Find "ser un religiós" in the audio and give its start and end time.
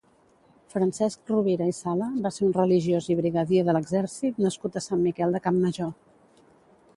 2.37-3.11